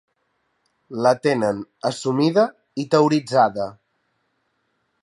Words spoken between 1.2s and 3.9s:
tenen assumida i teoritzada.